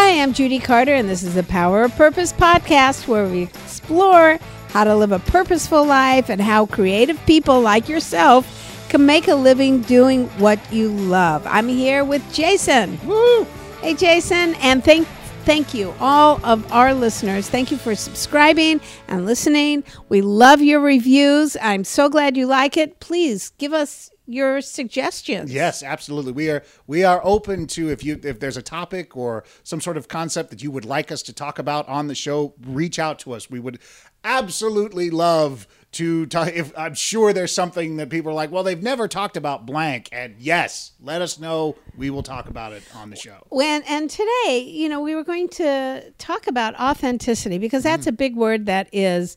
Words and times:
Hi, 0.00 0.22
I'm 0.22 0.32
Judy 0.32 0.60
Carter, 0.60 0.94
and 0.94 1.08
this 1.08 1.24
is 1.24 1.34
the 1.34 1.42
Power 1.42 1.82
of 1.82 1.92
Purpose 1.96 2.32
podcast 2.32 3.08
where 3.08 3.26
we 3.26 3.42
explore 3.42 4.38
how 4.68 4.84
to 4.84 4.94
live 4.94 5.10
a 5.10 5.18
purposeful 5.18 5.84
life 5.84 6.30
and 6.30 6.40
how 6.40 6.66
creative 6.66 7.20
people 7.26 7.60
like 7.60 7.88
yourself 7.88 8.46
can 8.88 9.04
make 9.04 9.26
a 9.26 9.34
living 9.34 9.82
doing 9.82 10.28
what 10.38 10.60
you 10.72 10.88
love. 10.88 11.44
I'm 11.48 11.66
here 11.66 12.04
with 12.04 12.22
Jason. 12.32 12.96
Woo! 13.04 13.42
Hey, 13.82 13.94
Jason, 13.94 14.54
and 14.60 14.84
thank 14.84 15.08
thank 15.44 15.74
you 15.74 15.92
all 15.98 16.38
of 16.44 16.72
our 16.72 16.94
listeners. 16.94 17.50
Thank 17.50 17.72
you 17.72 17.76
for 17.76 17.96
subscribing 17.96 18.80
and 19.08 19.26
listening. 19.26 19.82
We 20.08 20.20
love 20.20 20.62
your 20.62 20.78
reviews. 20.78 21.56
I'm 21.60 21.82
so 21.82 22.08
glad 22.08 22.36
you 22.36 22.46
like 22.46 22.76
it. 22.76 23.00
Please 23.00 23.50
give 23.58 23.72
us 23.72 24.12
your 24.28 24.60
suggestions. 24.60 25.50
Yes, 25.52 25.82
absolutely. 25.82 26.32
We 26.32 26.50
are 26.50 26.62
we 26.86 27.02
are 27.02 27.20
open 27.24 27.66
to 27.68 27.90
if 27.90 28.04
you 28.04 28.20
if 28.22 28.38
there's 28.38 28.56
a 28.58 28.62
topic 28.62 29.16
or 29.16 29.42
some 29.64 29.80
sort 29.80 29.96
of 29.96 30.06
concept 30.08 30.50
that 30.50 30.62
you 30.62 30.70
would 30.70 30.84
like 30.84 31.10
us 31.10 31.22
to 31.22 31.32
talk 31.32 31.58
about 31.58 31.88
on 31.88 32.06
the 32.08 32.14
show, 32.14 32.54
reach 32.66 32.98
out 32.98 33.18
to 33.20 33.32
us. 33.32 33.48
We 33.50 33.58
would 33.58 33.78
absolutely 34.24 35.08
love 35.10 35.66
to 35.90 36.26
talk 36.26 36.48
if 36.48 36.76
I'm 36.76 36.92
sure 36.92 37.32
there's 37.32 37.52
something 37.54 37.96
that 37.96 38.10
people 38.10 38.30
are 38.30 38.34
like, 38.34 38.50
well, 38.50 38.62
they've 38.62 38.82
never 38.82 39.08
talked 39.08 39.38
about 39.38 39.64
blank 39.64 40.10
and 40.12 40.34
yes, 40.38 40.92
let 41.00 41.22
us 41.22 41.38
know. 41.38 41.76
We 41.96 42.10
will 42.10 42.22
talk 42.22 42.48
about 42.48 42.74
it 42.74 42.82
on 42.94 43.08
the 43.08 43.16
show. 43.16 43.38
When 43.48 43.82
and 43.84 44.10
today, 44.10 44.62
you 44.70 44.90
know, 44.90 45.00
we 45.00 45.14
were 45.14 45.24
going 45.24 45.48
to 45.50 46.12
talk 46.18 46.46
about 46.46 46.78
authenticity 46.78 47.56
because 47.56 47.82
that's 47.82 48.04
Mm. 48.04 48.10
a 48.10 48.12
big 48.12 48.36
word 48.36 48.66
that 48.66 48.88
is 48.92 49.36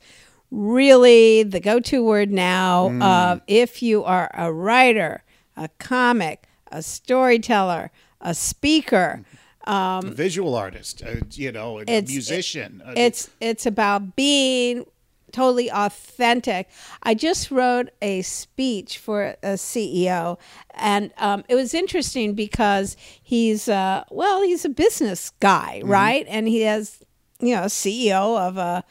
really 0.51 1.43
the 1.43 1.59
go-to 1.59 2.03
word 2.03 2.29
now 2.31 2.89
Mm. 2.89 3.01
of 3.03 3.41
if 3.47 3.81
you 3.81 4.03
are 4.03 4.29
a 4.33 4.51
writer, 4.51 5.23
a 5.55 5.69
comic, 5.79 6.43
a 6.71 6.81
storyteller, 6.83 7.89
a 8.19 8.33
speaker. 8.35 9.23
a 9.67 10.01
visual 10.03 10.55
artist, 10.55 11.03
uh, 11.05 11.15
you 11.33 11.51
know, 11.51 11.77
a 11.79 11.81
Um, 11.81 12.05
musician. 12.07 12.81
uh, 12.85 12.93
It's 12.97 13.29
it's 13.39 13.65
about 13.65 14.15
being 14.15 14.85
totally 15.31 15.69
authentic. 15.71 16.67
I 17.03 17.13
just 17.13 17.51
wrote 17.51 17.89
a 18.01 18.21
speech 18.23 18.97
for 18.97 19.35
a 19.43 19.55
CEO, 19.57 20.37
and 20.73 21.11
um, 21.17 21.43
it 21.47 21.55
was 21.55 21.73
interesting 21.75 22.33
because 22.33 22.97
he's 23.21 23.69
uh, 23.69 24.03
well, 24.09 24.41
he's 24.41 24.65
a 24.65 24.69
business 24.69 25.31
guy, 25.39 25.81
right? 25.85 26.25
And 26.27 26.47
he 26.47 26.61
has 26.61 26.97
you 27.39 27.55
know 27.55 27.65
CEO 27.67 28.37
of 28.39 28.57
a 28.57 28.83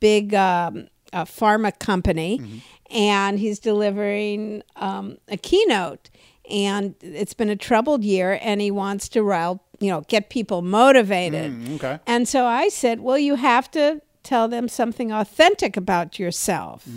big 0.00 0.34
um, 0.34 0.88
a 1.12 1.24
pharma 1.24 1.76
company, 1.78 2.62
and 2.90 3.38
he's 3.38 3.58
delivering 3.58 4.62
um, 4.76 5.18
a 5.28 5.36
keynote. 5.36 6.10
And 6.50 6.94
it's 7.00 7.34
been 7.34 7.48
a 7.50 7.56
troubled 7.56 8.02
year, 8.02 8.38
and 8.42 8.60
he 8.60 8.70
wants 8.72 9.08
to 9.10 9.22
rile, 9.22 9.62
you 9.78 9.88
know, 9.88 10.00
get 10.08 10.30
people 10.30 10.62
motivated. 10.62 11.52
Mm, 11.52 11.76
okay. 11.76 11.98
And 12.06 12.26
so 12.26 12.44
I 12.44 12.68
said, 12.68 13.00
well, 13.00 13.18
you 13.18 13.36
have 13.36 13.70
to 13.72 14.02
tell 14.24 14.48
them 14.48 14.68
something 14.68 15.12
authentic 15.12 15.76
about 15.76 16.18
yourself. 16.18 16.88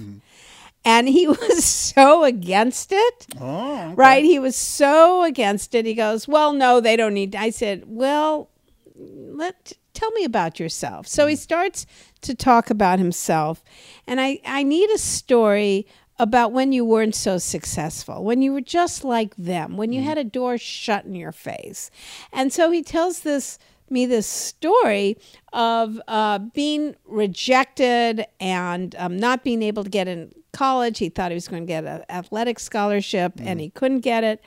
And 0.86 1.08
he 1.08 1.28
was 1.42 1.64
so 1.64 2.24
against 2.24 2.92
it. 2.92 3.28
Oh, 3.40 3.80
okay. 3.86 3.94
Right? 3.94 4.24
He 4.24 4.40
was 4.40 4.56
so 4.56 5.24
against 5.24 5.76
it. 5.76 5.86
He 5.86 5.94
goes, 5.94 6.28
"Well, 6.28 6.52
no, 6.52 6.82
they 6.82 6.96
don't 6.96 7.14
need." 7.14 7.36
I 7.36 7.52
said, 7.52 7.84
"Well, 7.88 8.50
let 8.96 9.74
tell 9.94 10.12
me 10.12 10.24
about 10.24 10.60
yourself." 10.60 11.08
So 11.08 11.28
he 11.28 11.36
starts 11.36 11.86
to 12.22 12.36
talk 12.36 12.70
about 12.70 13.00
himself, 13.00 13.64
and 14.08 14.20
I 14.20 14.40
I 14.46 14.64
need 14.64 14.90
a 14.90 14.98
story 14.98 15.88
about 16.20 16.52
when 16.52 16.72
you 16.72 16.86
weren't 16.86 17.16
so 17.16 17.38
successful, 17.38 18.24
when 18.24 18.42
you 18.42 18.54
were 18.54 18.62
just 18.62 19.04
like 19.04 19.36
them, 19.36 19.78
when 19.78 19.92
you 19.92 20.04
had 20.04 20.18
a 20.18 20.24
door 20.24 20.58
shut 20.58 21.06
in 21.06 21.16
your 21.16 21.32
face. 21.32 21.90
And 22.32 22.54
so 22.54 22.70
he 22.72 22.84
tells 22.84 23.22
this 23.22 23.58
me 23.90 24.06
this 24.06 24.28
story 24.28 25.18
of 25.52 26.00
uh, 26.08 26.40
being 26.40 26.96
rejected 27.06 28.26
and 28.40 28.96
um, 28.98 29.18
not 29.18 29.44
being 29.44 29.62
able 29.62 29.84
to 29.84 29.90
get 29.90 30.08
in 30.08 30.34
college. 30.52 31.00
He 31.00 31.10
thought 31.10 31.32
he 31.32 31.36
was 31.36 31.48
going 31.48 31.64
to 31.64 31.68
get 31.68 31.84
an 31.86 32.04
athletic 32.10 32.60
scholarship, 32.60 33.34
and 33.40 33.60
he 33.60 33.70
couldn't 33.70 34.02
get 34.02 34.24
it, 34.24 34.44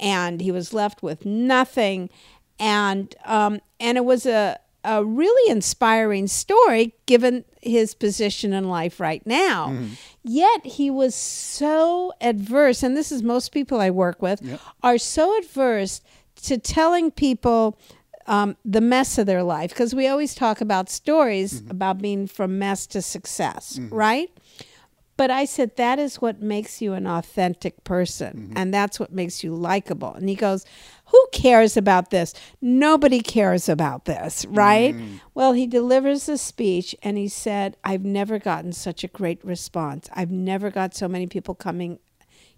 and 0.00 0.40
he 0.40 0.50
was 0.50 0.72
left 0.72 1.02
with 1.02 1.24
nothing. 1.24 2.10
And 2.58 3.14
um, 3.24 3.60
and 3.78 3.96
it 3.96 4.04
was 4.04 4.26
a 4.26 4.58
a 4.84 5.04
really 5.04 5.50
inspiring 5.50 6.26
story 6.26 6.94
given 7.06 7.44
his 7.60 7.94
position 7.94 8.52
in 8.52 8.68
life 8.68 9.00
right 9.00 9.26
now. 9.26 9.68
Mm-hmm. 9.68 9.94
Yet 10.22 10.66
he 10.66 10.90
was 10.90 11.14
so 11.14 12.12
adverse, 12.20 12.82
and 12.82 12.96
this 12.96 13.10
is 13.10 13.22
most 13.22 13.52
people 13.52 13.80
I 13.80 13.90
work 13.90 14.22
with 14.22 14.42
are 14.82 14.98
so 14.98 15.36
adverse 15.38 16.00
to 16.42 16.58
telling 16.58 17.10
people 17.10 17.78
um, 18.26 18.56
the 18.64 18.80
mess 18.80 19.18
of 19.18 19.26
their 19.26 19.42
life 19.42 19.70
because 19.70 19.94
we 19.94 20.06
always 20.06 20.34
talk 20.34 20.60
about 20.60 20.90
stories 20.90 21.62
mm-hmm. 21.62 21.70
about 21.70 21.98
being 21.98 22.26
from 22.26 22.58
mess 22.58 22.86
to 22.88 23.02
success, 23.02 23.78
mm-hmm. 23.78 23.94
right? 23.94 24.30
But 25.16 25.32
I 25.32 25.46
said, 25.46 25.74
that 25.76 25.98
is 25.98 26.22
what 26.22 26.40
makes 26.40 26.80
you 26.80 26.92
an 26.92 27.04
authentic 27.04 27.82
person. 27.82 28.52
And 28.54 28.72
that's 28.72 29.00
what 29.00 29.12
makes 29.12 29.42
you 29.42 29.52
likable. 29.52 30.14
And 30.14 30.28
he 30.28 30.36
goes, 30.36 30.64
Who 31.10 31.28
cares 31.32 31.76
about 31.76 32.10
this? 32.10 32.34
Nobody 32.60 33.20
cares 33.20 33.68
about 33.68 34.04
this, 34.04 34.44
right? 34.46 34.94
Mm. 34.94 35.20
Well, 35.34 35.52
he 35.52 35.66
delivers 35.66 36.26
the 36.26 36.38
speech 36.38 36.94
and 37.02 37.16
he 37.16 37.28
said, 37.28 37.76
I've 37.82 38.04
never 38.04 38.38
gotten 38.38 38.72
such 38.72 39.04
a 39.04 39.08
great 39.08 39.44
response. 39.44 40.08
I've 40.12 40.30
never 40.30 40.70
got 40.70 40.94
so 40.94 41.08
many 41.08 41.26
people 41.26 41.54
coming, 41.54 41.98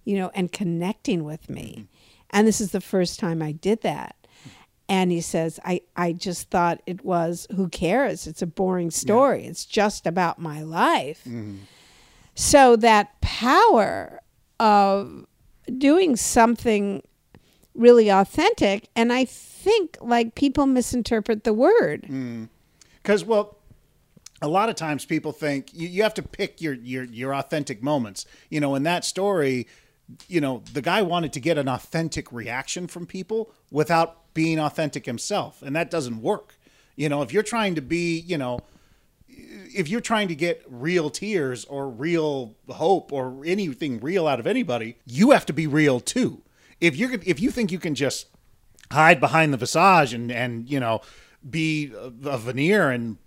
you 0.04 0.16
know, 0.16 0.30
and 0.34 0.50
connecting 0.50 1.24
with 1.24 1.48
me. 1.48 1.74
Mm-hmm. 1.78 1.84
And 2.30 2.46
this 2.46 2.60
is 2.60 2.72
the 2.72 2.80
first 2.80 3.20
time 3.20 3.42
I 3.42 3.52
did 3.52 3.82
that. 3.82 4.16
And 4.88 5.12
he 5.12 5.20
says, 5.20 5.60
I, 5.64 5.82
I 5.94 6.12
just 6.12 6.50
thought 6.50 6.82
it 6.84 7.04
was, 7.04 7.46
who 7.54 7.68
cares? 7.68 8.26
It's 8.26 8.42
a 8.42 8.46
boring 8.46 8.90
story. 8.90 9.44
It's 9.44 9.64
just 9.64 10.04
about 10.04 10.40
my 10.40 10.62
life. 10.62 11.20
Mm-hmm. 11.20 11.58
So 12.34 12.74
that 12.74 13.20
power 13.20 14.20
of 14.58 15.26
doing 15.78 16.16
something 16.16 17.02
really 17.80 18.10
authentic, 18.10 18.88
and 18.94 19.12
I 19.12 19.24
think 19.24 19.96
like 20.00 20.34
people 20.34 20.66
misinterpret 20.66 21.44
the 21.44 21.52
word. 21.52 22.04
Hmm. 22.06 22.44
Because 23.02 23.24
well, 23.24 23.56
a 24.42 24.48
lot 24.48 24.68
of 24.68 24.74
times 24.76 25.04
people 25.04 25.32
think 25.32 25.72
you, 25.72 25.88
you 25.88 26.02
have 26.02 26.14
to 26.14 26.22
pick 26.22 26.60
your, 26.60 26.74
your 26.74 27.04
your 27.04 27.34
authentic 27.34 27.82
moments. 27.82 28.26
You 28.48 28.60
know, 28.60 28.74
in 28.74 28.82
that 28.84 29.04
story, 29.04 29.66
you 30.28 30.40
know, 30.40 30.62
the 30.72 30.82
guy 30.82 31.02
wanted 31.02 31.32
to 31.34 31.40
get 31.40 31.58
an 31.58 31.68
authentic 31.68 32.30
reaction 32.32 32.86
from 32.86 33.06
people 33.06 33.52
without 33.70 34.34
being 34.34 34.58
authentic 34.58 35.06
himself, 35.06 35.62
and 35.62 35.74
that 35.74 35.90
doesn't 35.90 36.22
work. 36.22 36.56
You 36.96 37.08
know, 37.08 37.22
if 37.22 37.32
you're 37.32 37.42
trying 37.42 37.74
to 37.76 37.80
be, 37.80 38.20
you 38.20 38.36
know, 38.36 38.60
if 39.28 39.88
you're 39.88 40.00
trying 40.00 40.28
to 40.28 40.34
get 40.34 40.62
real 40.68 41.10
tears 41.10 41.64
or 41.64 41.88
real 41.88 42.54
hope 42.68 43.12
or 43.12 43.42
anything 43.44 44.00
real 44.00 44.26
out 44.26 44.40
of 44.40 44.46
anybody, 44.46 44.96
you 45.06 45.30
have 45.30 45.46
to 45.46 45.52
be 45.52 45.66
real 45.66 46.00
too. 46.00 46.42
If 46.80 46.96
you're 46.96 47.12
if 47.24 47.40
you 47.40 47.50
think 47.50 47.72
you 47.72 47.78
can 47.78 47.94
just 47.94 48.26
hide 48.92 49.20
behind 49.20 49.52
the 49.52 49.56
visage 49.56 50.12
and 50.14 50.30
and 50.32 50.68
you 50.68 50.80
know 50.80 51.00
be 51.48 51.92
a, 51.96 52.28
a 52.28 52.38
veneer 52.38 52.90
and 52.90 53.18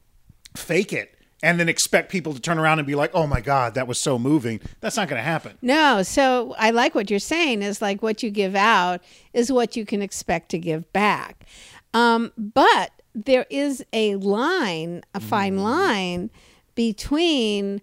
fake 0.55 0.93
it 0.93 1.17
and 1.41 1.59
then 1.59 1.67
expect 1.67 2.09
people 2.09 2.33
to 2.33 2.39
turn 2.39 2.57
around 2.57 2.79
and 2.79 2.87
be 2.87 2.95
like, 2.95 3.11
"Oh 3.13 3.27
my 3.27 3.41
god, 3.41 3.75
that 3.75 3.87
was 3.87 3.99
so 3.99 4.17
moving." 4.17 4.61
That's 4.79 4.95
not 4.95 5.09
going 5.09 5.19
to 5.19 5.23
happen. 5.23 5.57
No, 5.61 6.01
so 6.03 6.55
I 6.57 6.71
like 6.71 6.95
what 6.95 7.09
you're 7.09 7.19
saying 7.19 7.61
is 7.61 7.81
like 7.81 8.01
what 8.01 8.23
you 8.23 8.31
give 8.31 8.55
out 8.55 9.01
is 9.33 9.51
what 9.51 9.75
you 9.75 9.85
can 9.85 10.01
expect 10.01 10.49
to 10.49 10.57
give 10.57 10.91
back. 10.93 11.45
Um, 11.93 12.31
but 12.37 12.91
there 13.13 13.45
is 13.49 13.85
a 13.93 14.15
line, 14.15 15.03
a 15.13 15.19
fine 15.19 15.57
line 15.59 16.31
between 16.75 17.81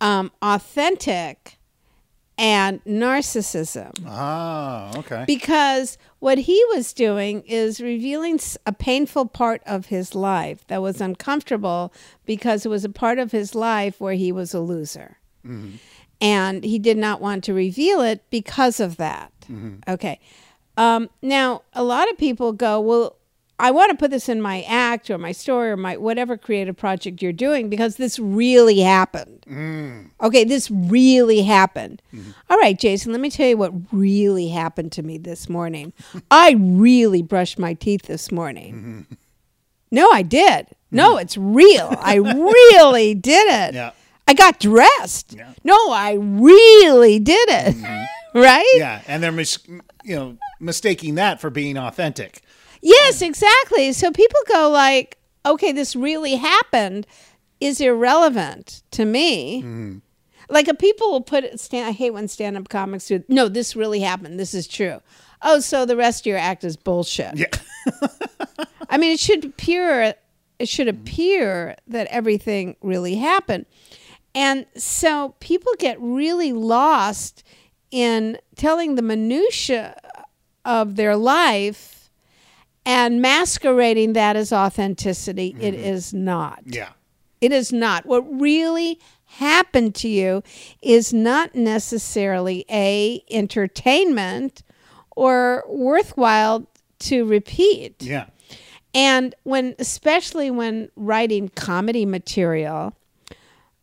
um, 0.00 0.30
authentic 0.40 1.58
and 2.40 2.82
narcissism. 2.84 3.92
Ah, 4.06 4.90
okay. 4.96 5.24
Because 5.26 5.98
what 6.20 6.38
he 6.38 6.64
was 6.74 6.94
doing 6.94 7.42
is 7.42 7.82
revealing 7.82 8.40
a 8.64 8.72
painful 8.72 9.26
part 9.26 9.62
of 9.66 9.86
his 9.86 10.14
life 10.14 10.66
that 10.68 10.80
was 10.80 11.02
uncomfortable 11.02 11.92
because 12.24 12.64
it 12.64 12.70
was 12.70 12.82
a 12.82 12.88
part 12.88 13.18
of 13.18 13.30
his 13.30 13.54
life 13.54 14.00
where 14.00 14.14
he 14.14 14.32
was 14.32 14.54
a 14.54 14.60
loser. 14.60 15.18
And 16.22 16.64
he 16.64 16.78
did 16.78 16.96
not 16.96 17.20
want 17.20 17.44
to 17.44 17.52
reveal 17.54 18.00
it 18.00 18.22
because 18.30 18.80
of 18.80 18.96
that. 18.96 19.32
Okay. 19.86 20.18
Um, 20.78 21.10
now, 21.20 21.62
a 21.74 21.84
lot 21.84 22.10
of 22.10 22.16
people 22.16 22.52
go, 22.52 22.80
well, 22.80 23.16
I 23.60 23.70
want 23.70 23.90
to 23.90 23.96
put 23.96 24.10
this 24.10 24.28
in 24.28 24.40
my 24.40 24.62
act 24.62 25.10
or 25.10 25.18
my 25.18 25.32
story 25.32 25.70
or 25.70 25.76
my 25.76 25.96
whatever 25.96 26.36
creative 26.38 26.76
project 26.76 27.20
you're 27.20 27.32
doing 27.32 27.68
because 27.68 27.96
this 27.96 28.18
really 28.18 28.80
happened. 28.80 29.44
Mm. 29.48 30.10
Okay, 30.22 30.44
this 30.44 30.70
really 30.70 31.42
happened. 31.42 32.00
Mm-hmm. 32.12 32.30
All 32.48 32.58
right, 32.58 32.78
Jason, 32.78 33.12
let 33.12 33.20
me 33.20 33.30
tell 33.30 33.46
you 33.46 33.58
what 33.58 33.72
really 33.92 34.48
happened 34.48 34.92
to 34.92 35.02
me 35.02 35.18
this 35.18 35.48
morning. 35.48 35.92
I 36.30 36.56
really 36.58 37.22
brushed 37.22 37.58
my 37.58 37.74
teeth 37.74 38.02
this 38.02 38.32
morning. 38.32 38.74
Mm-hmm. 38.74 39.14
No, 39.90 40.10
I 40.10 40.22
did. 40.22 40.68
No, 40.90 41.12
mm-hmm. 41.12 41.20
it's 41.20 41.36
real. 41.36 41.94
I 42.00 42.14
really 42.16 43.14
did 43.14 43.46
it. 43.46 43.74
Yeah. 43.74 43.92
I 44.26 44.34
got 44.34 44.58
dressed. 44.58 45.34
Yeah. 45.34 45.52
No, 45.64 45.90
I 45.90 46.14
really 46.14 47.18
did 47.18 47.48
it. 47.50 47.76
right? 48.34 48.74
Yeah, 48.76 49.02
and 49.06 49.22
they're 49.22 49.32
mis- 49.32 49.58
you 50.04 50.16
know 50.16 50.38
mistaking 50.60 51.16
that 51.16 51.40
for 51.40 51.50
being 51.50 51.76
authentic. 51.76 52.42
Yes, 52.80 53.22
exactly. 53.22 53.92
So 53.92 54.10
people 54.10 54.40
go 54.48 54.70
like, 54.70 55.18
okay, 55.44 55.72
this 55.72 55.94
really 55.94 56.36
happened 56.36 57.06
is 57.60 57.80
irrelevant 57.80 58.82
to 58.92 59.04
me. 59.04 59.62
Mm-hmm. 59.62 59.98
Like 60.48 60.66
a 60.66 60.74
people 60.74 61.12
will 61.12 61.20
put 61.20 61.60
stand 61.60 61.88
I 61.88 61.92
hate 61.92 62.10
when 62.10 62.26
stand 62.26 62.56
up 62.56 62.68
comics 62.68 63.06
do 63.06 63.22
no, 63.28 63.48
this 63.48 63.76
really 63.76 64.00
happened. 64.00 64.40
This 64.40 64.54
is 64.54 64.66
true. 64.66 65.00
Oh, 65.42 65.60
so 65.60 65.86
the 65.86 65.96
rest 65.96 66.22
of 66.22 66.26
your 66.26 66.38
act 66.38 66.64
is 66.64 66.76
bullshit. 66.76 67.36
Yeah. 67.36 67.46
I 68.90 68.98
mean, 68.98 69.12
it 69.12 69.20
should 69.20 69.44
appear 69.44 70.14
it 70.58 70.68
should 70.68 70.88
appear 70.88 71.76
that 71.86 72.06
everything 72.08 72.76
really 72.82 73.14
happened. 73.14 73.66
And 74.34 74.66
so 74.76 75.34
people 75.40 75.72
get 75.78 75.96
really 76.00 76.52
lost 76.52 77.42
in 77.90 78.38
telling 78.56 78.94
the 78.94 79.02
minutia 79.02 79.96
of 80.64 80.96
their 80.96 81.16
life 81.16 81.99
and 82.84 83.20
masquerading 83.20 84.14
that 84.14 84.36
as 84.36 84.52
authenticity. 84.52 85.54
It 85.60 85.74
is 85.74 86.14
not. 86.14 86.62
Yeah. 86.64 86.90
It 87.40 87.52
is 87.52 87.72
not. 87.72 88.06
What 88.06 88.20
really 88.40 88.98
happened 89.24 89.94
to 89.96 90.08
you 90.08 90.42
is 90.82 91.12
not 91.12 91.54
necessarily 91.54 92.64
a 92.70 93.22
entertainment 93.30 94.62
or 95.16 95.64
worthwhile 95.68 96.66
to 97.00 97.24
repeat. 97.24 98.02
Yeah. 98.02 98.26
And 98.92 99.34
when, 99.44 99.74
especially 99.78 100.50
when 100.50 100.90
writing 100.96 101.48
comedy 101.50 102.04
material, 102.04 102.94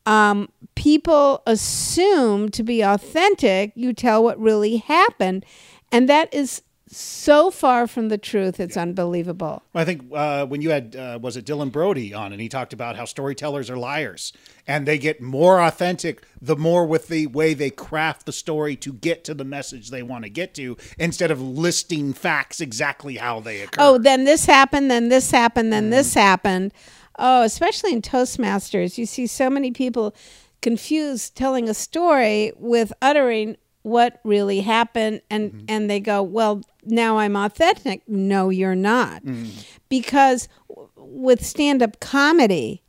um, 0.06 0.50
people 0.76 1.42
assume 1.46 2.50
to 2.50 2.64
be 2.64 2.82
authentic, 2.82 3.72
you 3.76 3.94
tell 3.94 4.24
what 4.24 4.40
really 4.40 4.78
happened. 4.78 5.46
And 5.92 6.10
that 6.10 6.34
is 6.34 6.62
so 6.90 7.52
far 7.52 7.88
from 7.88 8.10
the 8.10 8.18
truth, 8.18 8.60
it's 8.60 8.78
unbelievable. 8.78 9.64
Well, 9.74 9.82
I 9.82 9.86
think 9.86 10.04
uh, 10.14 10.46
when 10.46 10.62
you 10.62 10.70
had 10.70 10.96
uh, 10.96 11.20
was 11.22 11.36
it 11.38 11.46
Dylan 11.46 11.72
Brody 11.72 12.14
on, 12.14 12.32
and 12.32 12.42
he 12.42 12.50
talked 12.50 12.74
about 12.74 12.96
how 12.96 13.06
storytellers 13.06 13.70
are 13.70 13.78
liars, 13.78 14.34
and 14.66 14.88
they 14.88 14.98
get 14.98 15.22
more 15.22 15.62
authentic 15.62 16.26
the 16.42 16.56
more 16.56 16.86
with 16.86 17.08
the 17.08 17.28
way 17.28 17.54
they 17.54 17.70
craft 17.70 18.26
the 18.26 18.32
story 18.32 18.76
to 18.78 18.94
get 18.94 19.24
to 19.26 19.34
the 19.34 19.44
message 19.44 19.90
they 19.90 20.04
want 20.04 20.24
to 20.24 20.30
get 20.30 20.54
to, 20.56 20.78
instead 20.98 21.32
of 21.32 21.42
listing 21.42 22.14
facts 22.14 22.62
exactly 22.62 23.18
how 23.18 23.40
they 23.40 23.62
occur. 23.62 23.78
Oh, 23.80 23.98
then 23.98 24.24
this 24.24 24.46
happened, 24.46 24.90
then 24.90 25.10
this 25.10 25.32
happened, 25.32 25.74
then 25.74 25.90
this 25.90 26.14
happened. 26.14 26.74
Oh, 27.20 27.42
especially 27.42 27.94
in 27.94 28.02
Toastmasters, 28.02 28.98
you 28.98 29.06
see 29.06 29.28
so 29.28 29.50
many 29.50 29.72
people 29.72 30.16
confused 30.62 31.36
telling 31.36 31.68
a 31.70 31.74
story 31.74 32.52
with 32.58 32.94
uttering 33.02 33.58
what 33.84 34.20
really 34.24 34.62
happened 34.62 35.22
and 35.30 35.52
mm-hmm. 35.52 35.66
and 35.70 35.90
they 35.90 36.00
go, 36.00 36.22
"Well, 36.22 36.62
now 36.84 37.18
I'm 37.18 37.36
authentic." 37.36 38.02
No, 38.08 38.50
you're 38.50 38.76
not. 38.76 39.24
Mm. 39.24 39.66
Because 39.90 40.50
w- 40.70 40.90
with 40.98 41.46
stand-up 41.46 42.00
comedy, 42.00 42.82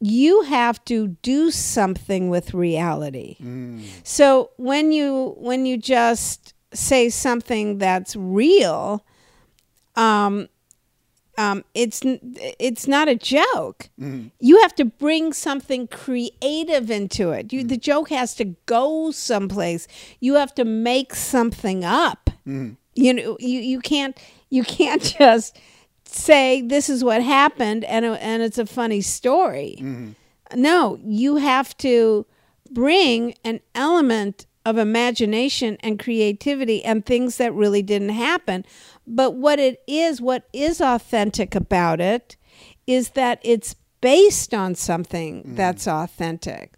you 0.00 0.42
have 0.42 0.84
to 0.86 1.08
do 1.22 1.50
something 1.50 2.28
with 2.28 2.54
reality. 2.54 3.36
Mm. 3.42 3.84
So 4.04 4.50
when 4.56 4.92
you 4.92 5.34
when 5.38 5.66
you 5.66 5.76
just 5.78 6.54
say 6.72 7.08
something 7.08 7.78
that's 7.78 8.14
real, 8.16 9.04
um, 9.94 10.48
um, 11.38 11.64
it's 11.74 12.02
it's 12.04 12.86
not 12.88 13.08
a 13.08 13.14
joke. 13.14 13.88
Mm-hmm. 14.00 14.28
You 14.40 14.60
have 14.62 14.74
to 14.76 14.84
bring 14.84 15.32
something 15.32 15.86
creative 15.88 16.90
into 16.90 17.30
it. 17.30 17.52
You, 17.52 17.60
mm-hmm. 17.60 17.68
the 17.68 17.76
joke 17.76 18.10
has 18.10 18.34
to 18.36 18.44
go 18.66 19.10
someplace. 19.10 19.86
You 20.20 20.34
have 20.34 20.54
to 20.54 20.64
make 20.64 21.14
something 21.14 21.84
up. 21.84 22.30
Mm-hmm. 22.46 22.74
You 22.94 23.14
know, 23.14 23.36
you, 23.38 23.60
you 23.60 23.80
can't 23.80 24.18
you 24.50 24.64
can't 24.64 25.02
just 25.18 25.58
say 26.04 26.62
this 26.62 26.88
is 26.88 27.04
what 27.04 27.22
happened 27.22 27.84
and 27.84 28.04
uh, 28.04 28.12
and 28.20 28.42
it's 28.42 28.58
a 28.58 28.66
funny 28.66 29.00
story. 29.00 29.76
No, 30.54 30.98
you 31.04 31.36
have 31.36 31.76
to 31.78 32.24
bring 32.70 33.34
an 33.44 33.60
element 33.74 34.46
of 34.66 34.76
imagination 34.76 35.78
and 35.80 35.98
creativity 35.98 36.84
and 36.84 37.06
things 37.06 37.36
that 37.36 37.54
really 37.54 37.82
didn't 37.82 38.10
happen. 38.10 38.66
But 39.06 39.36
what 39.36 39.60
it 39.60 39.80
is, 39.86 40.20
what 40.20 40.48
is 40.52 40.80
authentic 40.80 41.54
about 41.54 42.00
it, 42.00 42.36
is 42.84 43.10
that 43.10 43.38
it's 43.42 43.76
based 44.00 44.52
on 44.52 44.74
something 44.74 45.54
that's 45.54 45.86
authentic. 45.86 46.74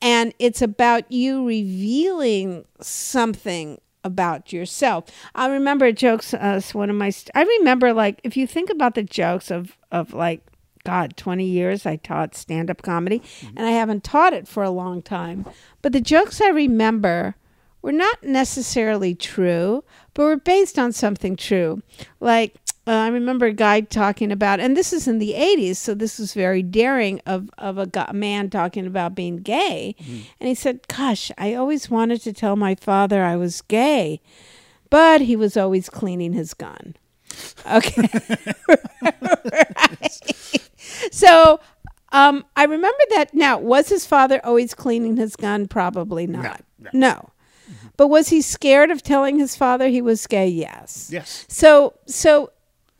And 0.00 0.32
it's 0.38 0.62
about 0.62 1.12
you 1.12 1.46
revealing 1.46 2.64
something 2.80 3.80
about 4.02 4.52
yourself. 4.52 5.04
I 5.34 5.48
remember 5.48 5.92
jokes. 5.92 6.32
Uh, 6.32 6.60
one 6.72 6.88
of 6.88 6.96
my. 6.96 7.10
St- 7.10 7.30
I 7.34 7.42
remember 7.58 7.92
like 7.92 8.20
if 8.24 8.36
you 8.36 8.46
think 8.46 8.70
about 8.70 8.94
the 8.94 9.02
jokes 9.02 9.50
of 9.50 9.76
of 9.92 10.14
like 10.14 10.40
God, 10.86 11.16
20 11.16 11.44
years 11.44 11.84
I 11.84 11.96
taught 11.96 12.36
stand 12.36 12.70
up 12.70 12.80
comedy, 12.80 13.20
and 13.56 13.66
I 13.66 13.72
haven't 13.72 14.04
taught 14.04 14.32
it 14.32 14.46
for 14.46 14.62
a 14.62 14.70
long 14.70 15.02
time. 15.02 15.44
But 15.82 15.92
the 15.92 16.00
jokes 16.00 16.40
I 16.40 16.48
remember 16.50 17.34
were 17.82 17.90
not 17.90 18.22
necessarily 18.22 19.12
true, 19.12 19.82
but 20.14 20.22
were 20.22 20.36
based 20.36 20.78
on 20.78 20.92
something 20.92 21.34
true. 21.34 21.82
Like, 22.20 22.54
uh, 22.86 22.92
I 22.92 23.08
remember 23.08 23.46
a 23.46 23.52
guy 23.52 23.80
talking 23.80 24.30
about, 24.30 24.60
and 24.60 24.76
this 24.76 24.92
is 24.92 25.08
in 25.08 25.18
the 25.18 25.32
80s, 25.32 25.74
so 25.74 25.92
this 25.92 26.20
was 26.20 26.34
very 26.34 26.62
daring 26.62 27.20
of, 27.26 27.50
of 27.58 27.78
a, 27.78 27.88
a 28.08 28.14
man 28.14 28.48
talking 28.48 28.86
about 28.86 29.16
being 29.16 29.38
gay. 29.38 29.96
And 30.38 30.48
he 30.48 30.54
said, 30.54 30.86
Gosh, 30.86 31.32
I 31.36 31.54
always 31.54 31.90
wanted 31.90 32.22
to 32.22 32.32
tell 32.32 32.54
my 32.54 32.76
father 32.76 33.24
I 33.24 33.34
was 33.34 33.60
gay, 33.60 34.20
but 34.88 35.22
he 35.22 35.34
was 35.34 35.56
always 35.56 35.88
cleaning 35.88 36.32
his 36.32 36.54
gun. 36.54 36.94
Okay. 37.70 38.08
Right. 39.52 40.62
So 41.12 41.60
um, 42.12 42.44
I 42.56 42.64
remember 42.64 43.02
that. 43.10 43.34
Now, 43.34 43.58
was 43.58 43.88
his 43.88 44.06
father 44.06 44.40
always 44.44 44.72
cleaning 44.74 45.16
his 45.16 45.36
gun? 45.36 45.66
Probably 45.66 46.26
not. 46.26 46.62
no. 46.78 46.90
No. 46.92 47.30
But 47.96 48.08
was 48.08 48.28
he 48.28 48.40
scared 48.42 48.90
of 48.90 49.02
telling 49.02 49.38
his 49.38 49.56
father 49.56 49.88
he 49.88 50.00
was 50.00 50.26
gay? 50.26 50.46
Yes. 50.48 51.08
yes. 51.12 51.44
So, 51.48 51.94
so 52.06 52.50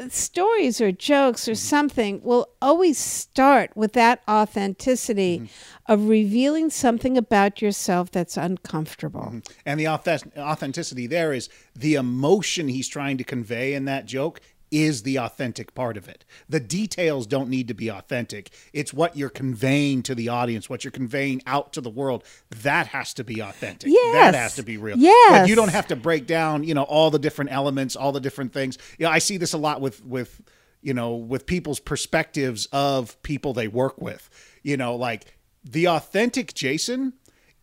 stories 0.08 0.80
or 0.80 0.92
jokes 0.92 1.48
or 1.48 1.52
mm-hmm. 1.52 1.56
something 1.56 2.22
will 2.22 2.48
always 2.60 2.98
start 2.98 3.70
with 3.74 3.92
that 3.94 4.22
authenticity 4.28 5.38
mm-hmm. 5.38 5.92
of 5.92 6.08
revealing 6.08 6.70
something 6.70 7.16
about 7.16 7.62
yourself 7.62 8.10
that's 8.10 8.36
uncomfortable. 8.36 9.20
Mm-hmm. 9.20 9.38
And 9.64 9.80
the 9.80 9.88
authentic- 9.88 10.36
authenticity 10.36 11.06
there 11.06 11.32
is 11.32 11.48
the 11.74 11.94
emotion 11.94 12.68
he's 12.68 12.88
trying 12.88 13.16
to 13.18 13.24
convey 13.24 13.74
in 13.74 13.86
that 13.86 14.06
joke 14.06 14.40
is 14.76 15.04
the 15.04 15.18
authentic 15.18 15.74
part 15.74 15.96
of 15.96 16.06
it. 16.06 16.22
The 16.50 16.60
details 16.60 17.26
don't 17.26 17.48
need 17.48 17.68
to 17.68 17.74
be 17.74 17.88
authentic. 17.88 18.50
It's 18.74 18.92
what 18.92 19.16
you're 19.16 19.30
conveying 19.30 20.02
to 20.02 20.14
the 20.14 20.28
audience, 20.28 20.68
what 20.68 20.84
you're 20.84 20.90
conveying 20.90 21.40
out 21.46 21.72
to 21.72 21.80
the 21.80 21.88
world. 21.88 22.24
That 22.62 22.88
has 22.88 23.14
to 23.14 23.24
be 23.24 23.40
authentic. 23.40 23.90
Yes. 23.90 24.12
That 24.12 24.34
has 24.34 24.56
to 24.56 24.62
be 24.62 24.76
real. 24.76 24.98
Yes. 24.98 25.32
Like 25.32 25.48
you 25.48 25.54
don't 25.54 25.70
have 25.70 25.86
to 25.86 25.96
break 25.96 26.26
down, 26.26 26.62
you 26.62 26.74
know, 26.74 26.82
all 26.82 27.10
the 27.10 27.18
different 27.18 27.52
elements, 27.52 27.96
all 27.96 28.12
the 28.12 28.20
different 28.20 28.52
things. 28.52 28.76
You 28.98 29.06
know, 29.06 29.12
I 29.12 29.18
see 29.18 29.38
this 29.38 29.54
a 29.54 29.58
lot 29.58 29.80
with 29.80 30.04
with 30.04 30.42
you 30.82 30.92
know, 30.92 31.16
with 31.16 31.46
people's 31.46 31.80
perspectives 31.80 32.66
of 32.66 33.20
people 33.22 33.54
they 33.54 33.68
work 33.68 33.98
with. 34.00 34.28
You 34.62 34.76
know, 34.76 34.94
like 34.94 35.24
the 35.64 35.88
authentic 35.88 36.52
Jason 36.52 37.14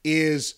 is 0.04 0.56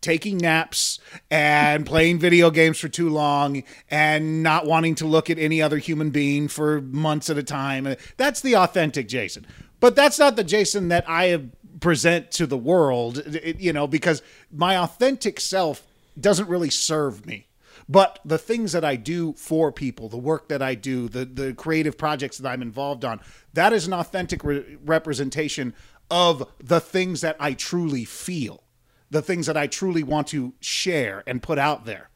taking 0.00 0.38
naps 0.38 0.98
and 1.30 1.84
playing 1.86 2.18
video 2.18 2.50
games 2.50 2.78
for 2.78 2.88
too 2.88 3.08
long 3.08 3.62
and 3.90 4.42
not 4.42 4.66
wanting 4.66 4.94
to 4.96 5.06
look 5.06 5.30
at 5.30 5.38
any 5.38 5.60
other 5.62 5.78
human 5.78 6.10
being 6.10 6.48
for 6.48 6.80
months 6.80 7.30
at 7.30 7.38
a 7.38 7.42
time. 7.42 7.96
That's 8.16 8.40
the 8.40 8.56
authentic 8.56 9.08
Jason. 9.08 9.46
But 9.80 9.94
that's 9.94 10.18
not 10.18 10.36
the 10.36 10.44
Jason 10.44 10.88
that 10.88 11.04
I 11.08 11.40
present 11.80 12.30
to 12.32 12.46
the 12.46 12.58
world, 12.58 13.22
you 13.58 13.72
know, 13.72 13.86
because 13.86 14.22
my 14.50 14.76
authentic 14.76 15.40
self 15.40 15.86
doesn't 16.18 16.48
really 16.48 16.70
serve 16.70 17.26
me. 17.26 17.46
But 17.88 18.18
the 18.24 18.38
things 18.38 18.72
that 18.72 18.84
I 18.84 18.96
do 18.96 19.32
for 19.34 19.72
people, 19.72 20.08
the 20.08 20.18
work 20.18 20.48
that 20.48 20.60
I 20.60 20.74
do, 20.74 21.08
the 21.08 21.24
the 21.24 21.54
creative 21.54 21.96
projects 21.96 22.36
that 22.38 22.48
I'm 22.48 22.60
involved 22.60 23.04
on, 23.04 23.20
that 23.54 23.72
is 23.72 23.86
an 23.86 23.94
authentic 23.94 24.44
re- 24.44 24.76
representation 24.84 25.74
of 26.10 26.50
the 26.62 26.80
things 26.80 27.22
that 27.22 27.36
I 27.40 27.54
truly 27.54 28.04
feel, 28.04 28.62
the 29.10 29.22
things 29.22 29.46
that 29.46 29.56
I 29.56 29.66
truly 29.66 30.02
want 30.02 30.28
to 30.28 30.52
share 30.60 31.22
and 31.26 31.42
put 31.42 31.58
out 31.58 31.84
there. 31.84 32.10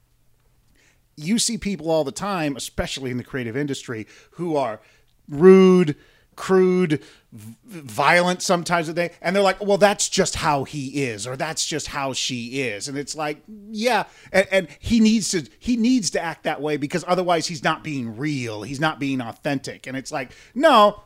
You 1.17 1.39
see 1.39 1.59
people 1.59 1.91
all 1.91 2.05
the 2.05 2.13
time, 2.13 2.57
especially 2.57 3.11
in 3.11 3.17
the 3.17 3.25
creative 3.25 3.57
industry, 3.57 4.07
who 4.33 4.57
are 4.57 4.81
rude, 5.29 5.97
crude, 6.37 7.03
violent 7.33 8.43
sometimes 8.43 8.93
they 8.93 9.11
and 9.23 9.35
they're 9.35 9.43
like 9.43 9.59
well 9.65 9.79
that's 9.79 10.11
just 10.11 10.37
how 10.37 10.65
he 10.65 11.05
is 11.05 11.27
or 11.27 11.35
that's 11.35 11.65
just 11.65 11.87
how 11.87 12.13
she 12.13 12.61
is. 12.61 12.89
And 12.89 12.99
it's 12.99 13.17
like 13.17 13.43
yeah 13.71 14.05
and, 14.33 14.47
and 14.51 14.69
he 14.79 15.01
needs 15.01 15.31
to 15.31 15.49
he 15.59 15.77
needs 15.77 16.11
to 16.11 16.21
act 16.21 16.45
that 16.45 16.61
way 16.61 16.77
because 16.77 17.05
otherwise 17.09 17.47
he's 17.47 17.65
not 17.65 17.83
being 17.83 18.19
real 18.19 18.63
he's 18.63 18.81
not 18.81 19.01
being 19.01 19.23
authentic. 19.23 19.87
And 19.87 19.97
it's 19.97 20.13
like 20.13 20.33
no 20.55 21.03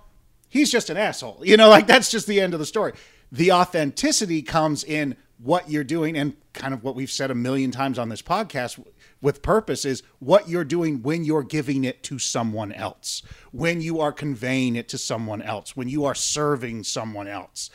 he's 0.48 0.70
just 0.70 0.90
an 0.90 0.96
asshole. 0.96 1.42
You 1.44 1.56
know 1.56 1.68
like 1.68 1.86
that's 1.86 2.10
just 2.10 2.26
the 2.26 2.40
end 2.40 2.52
of 2.54 2.58
the 2.58 2.66
story. 2.66 2.92
The 3.30 3.52
authenticity 3.52 4.42
comes 4.42 4.82
in 4.82 5.16
what 5.38 5.70
you're 5.70 5.84
doing 5.84 6.16
and 6.16 6.34
kind 6.52 6.72
of 6.72 6.82
what 6.82 6.94
we've 6.94 7.10
said 7.10 7.30
a 7.30 7.34
million 7.34 7.70
times 7.70 7.98
on 7.98 8.08
this 8.08 8.22
podcast 8.22 8.82
with 9.20 9.42
purpose 9.42 9.84
is 9.84 10.02
what 10.18 10.48
you're 10.48 10.64
doing 10.64 11.02
when 11.02 11.24
you're 11.24 11.42
giving 11.42 11.84
it 11.84 12.02
to 12.04 12.18
someone 12.18 12.72
else, 12.72 13.22
when 13.52 13.80
you 13.80 14.00
are 14.00 14.12
conveying 14.12 14.76
it 14.76 14.88
to 14.88 14.98
someone 14.98 15.42
else, 15.42 15.76
when 15.76 15.88
you 15.88 16.04
are 16.04 16.14
serving 16.14 16.84
someone 16.84 17.28
else. 17.28 17.70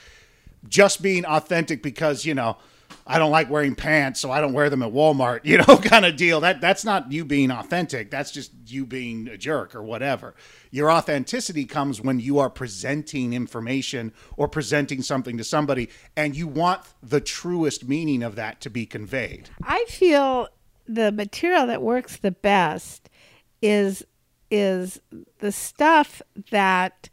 Just 0.68 1.02
being 1.02 1.26
authentic 1.26 1.82
because, 1.82 2.26
you 2.26 2.36
know, 2.36 2.58
I 3.06 3.20
don't 3.20 3.32
like 3.32 3.50
wearing 3.50 3.76
pants, 3.76 4.20
so 4.20 4.32
I 4.32 4.42
don't 4.42 4.54
wear 4.54 4.70
them 4.70 4.84
at 4.84 4.92
Walmart, 4.92 5.42
you 5.44 5.58
know, 5.58 5.78
kind 5.78 6.06
of 6.06 6.16
deal. 6.16 6.42
That 6.42 6.62
that's 6.62 6.86
not 6.86 7.12
you 7.12 7.26
being 7.26 7.52
authentic. 7.52 8.12
That's 8.12 8.32
just 8.32 8.52
you 8.68 8.86
being 8.86 9.28
a 9.28 9.38
jerk 9.38 9.76
or 9.76 9.84
whatever. 9.84 10.36
Your 10.70 10.92
authenticity 10.92 11.66
comes 11.66 12.00
when 12.02 12.20
you 12.20 12.40
are 12.40 12.50
presenting 12.50 13.34
information 13.34 14.14
or 14.38 14.48
presenting 14.48 15.02
something 15.02 15.38
to 15.38 15.44
somebody 15.44 15.90
and 16.16 16.36
you 16.36 16.48
want 16.48 16.82
the 17.04 17.20
truest 17.20 17.88
meaning 17.88 18.24
of 18.24 18.36
that 18.36 18.62
to 18.62 18.70
be 18.70 18.86
conveyed. 18.86 19.50
I 19.64 19.86
feel 19.90 20.48
the 20.88 21.12
material 21.12 21.68
that 21.68 21.82
works 21.82 22.18
the 22.18 22.32
best 22.32 23.10
is 23.62 24.06
is 24.50 25.00
the 25.40 25.52
stuff 25.52 26.22
that 26.52 27.10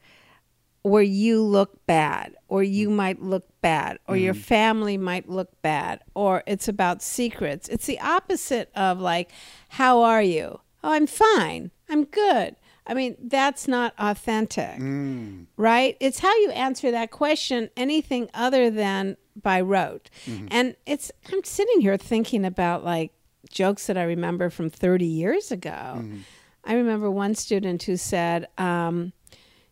where 0.88 1.02
you 1.02 1.42
look 1.42 1.87
bad 1.87 2.35
or 2.49 2.62
you 2.62 2.88
mm. 2.88 2.92
might 2.92 3.23
look 3.23 3.49
bad 3.61 3.99
or 4.07 4.16
your 4.16 4.35
mm. 4.35 4.38
family 4.38 4.97
might 4.97 5.28
look 5.28 5.61
bad 5.62 6.00
or 6.14 6.42
it's 6.47 6.68
about 6.68 7.02
secrets. 7.02 7.68
It's 7.68 7.87
the 7.87 8.00
opposite 8.00 8.71
of 8.75 9.00
like 9.00 9.30
how 9.71 10.02
are 10.02 10.23
you? 10.23 10.61
Oh 10.83 10.92
i'm 10.92 11.07
fine. 11.07 11.71
I'm 11.88 12.04
good. 12.04 12.57
I 12.87 12.95
mean 12.95 13.16
that's 13.21 13.68
not 13.68 13.95
authentic 13.99 14.78
mm. 14.78 15.47
right? 15.57 15.97
It's 16.00 16.21
how 16.21 16.35
you 16.38 16.50
answer 16.50 16.90
that 16.90 17.11
question 17.11 17.71
anything 17.76 18.30
other 18.35 18.71
than 18.71 19.16
by 19.40 19.61
rote. 19.61 20.11
Mm-hmm. 20.26 20.49
And 20.50 20.76
it's 20.87 21.12
i'm 21.33 21.45
sitting 21.45 21.80
here 21.80 21.97
thinking 21.97 22.45
about 22.45 22.85
like 22.85 23.12
jokes 23.50 23.87
that 23.87 23.97
i 23.97 24.02
remember 24.02 24.50
from 24.50 24.71
30 24.71 25.04
years 25.04 25.52
ago. 25.52 25.71
Mm-hmm. 25.71 26.18
I 26.64 26.75
remember 26.75 27.11
one 27.11 27.35
student 27.35 27.83
who 27.85 27.97
said 27.97 28.47
um, 28.59 29.12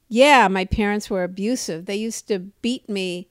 yeah, 0.09 0.49
my 0.49 0.65
parents 0.65 1.11
were 1.11 1.25
abusive. 1.25 1.87
They 1.87 1.97
used 1.97 2.29
to 2.29 2.39
beat 2.39 2.89
me 2.89 3.29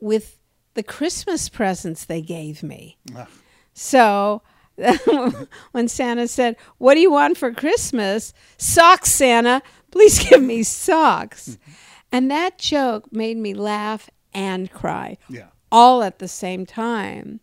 with 0.00 0.38
the 0.74 0.82
Christmas 0.82 1.48
presents 1.48 2.04
they 2.04 2.20
gave 2.22 2.62
me. 2.62 2.96
Ugh. 3.16 3.26
So 3.74 4.42
when 5.72 5.88
Santa 5.88 6.28
said, 6.28 6.56
What 6.78 6.94
do 6.94 7.00
you 7.00 7.10
want 7.10 7.36
for 7.36 7.52
Christmas? 7.52 8.32
Socks, 8.56 9.10
Santa. 9.10 9.62
Please 9.90 10.18
give 10.28 10.42
me 10.42 10.62
socks. 10.62 11.50
Mm-hmm. 11.50 11.72
and 12.12 12.30
that 12.30 12.58
joke 12.58 13.12
made 13.12 13.36
me 13.36 13.54
laugh 13.54 14.08
and 14.34 14.70
cry 14.70 15.16
Yeah. 15.28 15.46
all 15.72 16.02
at 16.02 16.18
the 16.18 16.28
same 16.28 16.64
time. 16.66 17.40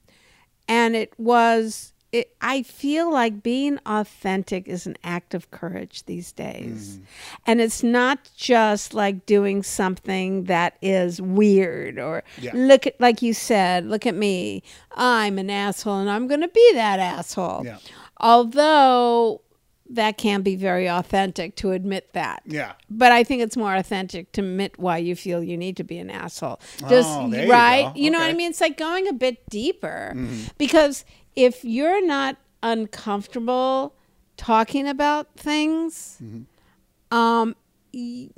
And 0.68 0.96
it 0.96 1.14
was, 1.20 1.94
it, 2.16 2.36
I 2.42 2.64
feel 2.64 3.12
like 3.12 3.44
being 3.44 3.78
authentic 3.86 4.68
is 4.68 4.88
an 4.88 4.96
act 5.04 5.34
of 5.34 5.52
courage 5.52 6.06
these 6.06 6.32
days. 6.32 6.96
Mm-hmm. 6.96 7.04
And 7.48 7.62
it's 7.62 7.84
not 7.84 8.30
just 8.36 8.94
like 8.94 9.26
doing 9.26 9.64
something 9.64 10.46
that 10.46 10.78
is 10.82 11.22
weird 11.22 12.00
or 12.00 12.24
Yeah. 12.40 12.52
look 12.54 12.88
at, 12.88 13.00
like 13.02 13.22
you 13.22 13.34
said, 13.34 13.86
look 13.86 14.06
at 14.06 14.16
me. 14.16 14.64
I'm 14.96 15.38
an 15.40 15.50
asshole 15.50 16.00
and 16.00 16.10
I'm 16.10 16.28
going 16.28 16.42
to 16.42 16.48
be 16.48 16.72
that 16.74 17.00
asshole. 17.00 17.64
Yeah. 17.66 17.78
Although 18.18 19.42
that 19.90 20.18
can 20.18 20.42
be 20.42 20.56
very 20.56 20.90
authentic 20.90 21.56
to 21.58 21.72
admit 21.72 22.12
that. 22.14 22.42
Yeah. 22.46 22.74
But 22.90 23.12
I 23.12 23.24
think 23.24 23.42
it's 23.44 23.56
more 23.56 23.76
authentic 23.76 24.32
to 24.32 24.42
admit 24.42 24.80
why 24.80 24.98
you 24.98 25.16
feel 25.16 25.44
you 25.44 25.58
need 25.58 25.78
to 25.78 25.84
be 25.84 26.00
an 26.00 26.10
asshole. 26.10 26.60
Just 26.90 27.08
Oh, 27.10 27.28
you 27.28 27.50
right? 27.52 27.94
go. 27.94 28.00
You, 28.00 28.10
know 28.10 28.18
what 28.20 28.30
I 28.30 28.34
mean? 28.34 28.50
It's 28.50 28.62
like 28.62 28.78
going 28.78 29.08
a 29.08 29.14
bit 29.14 29.48
deeper. 29.50 30.14
Mm-hmm. 30.16 30.48
Because 30.58 31.06
if 31.36 31.64
you're 31.66 32.06
not 32.06 32.38
uncomfortable 32.64 33.94
talking 34.38 34.88
about 34.88 35.34
things, 35.36 36.18
Mm-hmm. 36.24 37.16
um 37.18 37.56
y- 37.94 38.30